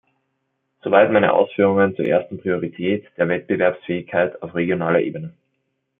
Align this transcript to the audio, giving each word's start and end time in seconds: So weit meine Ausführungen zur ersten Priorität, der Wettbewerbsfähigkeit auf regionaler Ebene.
So 0.81 0.89
weit 0.89 1.11
meine 1.11 1.31
Ausführungen 1.31 1.95
zur 1.95 2.05
ersten 2.05 2.39
Priorität, 2.39 3.05
der 3.17 3.27
Wettbewerbsfähigkeit 3.29 4.41
auf 4.41 4.55
regionaler 4.55 5.01
Ebene. 5.01 5.31